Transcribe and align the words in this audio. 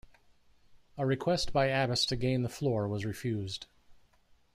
A 0.97 1.05
request 1.05 1.53
by 1.53 1.67
Abbas 1.67 2.07
to 2.07 2.15
gain 2.15 2.41
the 2.41 2.49
floor 2.49 2.87
was 2.87 3.05
refused. 3.05 3.67